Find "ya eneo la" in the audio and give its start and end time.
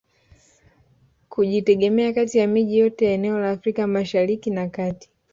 3.05-3.51